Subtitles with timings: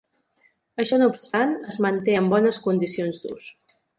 [0.83, 3.55] Això no obstant, es manté en bones condicions d'ús.